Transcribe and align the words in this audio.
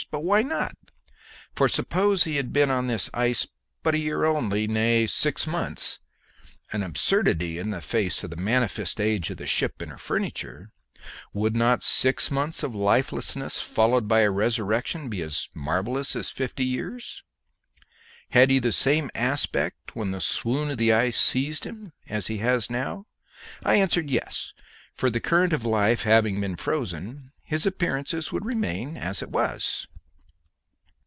But 0.09 0.23
why 0.23 0.41
not? 0.41 0.75
for 1.55 1.69
suppose 1.69 2.23
he 2.23 2.35
had 2.37 2.51
been 2.51 2.71
on 2.71 2.87
this 2.87 3.07
ice 3.13 3.47
but 3.83 3.93
a 3.95 3.99
year 3.99 4.25
only, 4.25 4.65
nay, 4.67 5.05
six 5.07 5.45
months 5.47 5.99
an 6.73 6.81
absurdity 6.83 7.59
in 7.59 7.69
the 7.69 7.79
face 7.81 8.21
of 8.23 8.31
the 8.31 8.35
manifest 8.35 8.99
age 8.99 9.29
of 9.29 9.37
the 9.37 9.45
ship 9.47 9.79
and 9.79 9.91
her 9.91 9.99
furniture 9.99 10.73
would 11.33 11.55
not 11.55 11.83
six 11.83 12.29
months 12.31 12.61
of 12.63 12.73
lifelessness 12.75 13.61
followed 13.61 14.07
by 14.07 14.21
a 14.21 14.31
resurrection 14.31 15.07
be 15.07 15.21
as 15.21 15.47
marvellous 15.53 16.13
as 16.15 16.29
fifty 16.31 16.65
years? 16.65 17.23
Had 18.31 18.49
he 18.49 18.57
the 18.59 18.71
same 18.73 19.11
aspect 19.15 19.95
when 19.95 20.09
the 20.11 20.19
swoon 20.19 20.71
of 20.71 20.79
the 20.79 20.91
ice 20.91 21.21
seized 21.21 21.63
him 21.63 21.93
as 22.09 22.25
he 22.27 22.39
has 22.39 22.71
now? 22.71 23.05
I 23.63 23.75
answered 23.75 24.09
yes, 24.09 24.51
for 24.95 25.09
the 25.11 25.21
current 25.21 25.53
of 25.53 25.63
life 25.63 26.03
having 26.03 26.41
been 26.41 26.55
frozen, 26.57 27.31
his 27.43 27.65
appearance 27.67 28.31
would 28.31 28.45
remain 28.45 28.97
as 28.97 29.21
it 29.21 29.29
was. 29.29 29.87